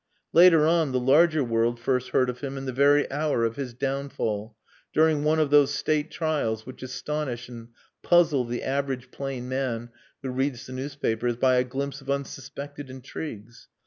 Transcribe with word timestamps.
Later 0.33 0.65
on 0.65 0.93
the 0.93 0.99
larger 0.99 1.43
world 1.43 1.79
first 1.79 2.09
heard 2.09 2.27
of 2.27 2.39
him 2.41 2.57
in 2.57 2.65
the 2.65 2.73
very 2.73 3.07
hour 3.11 3.45
of 3.45 3.55
his 3.55 3.75
downfall, 3.75 4.57
during 4.91 5.23
one 5.23 5.37
of 5.37 5.51
those 5.51 5.75
State 5.75 6.09
trials 6.09 6.65
which 6.65 6.81
astonish 6.81 7.47
and 7.47 7.67
puzzle 8.01 8.43
the 8.43 8.63
average 8.63 9.11
plain 9.11 9.47
man 9.47 9.91
who 10.23 10.31
reads 10.31 10.65
the 10.65 10.73
newspapers, 10.73 11.35
by 11.35 11.53
a 11.57 11.63
glimpse 11.63 12.01
of 12.01 12.09
unsuspected 12.09 12.89
intrigues. 12.89 13.67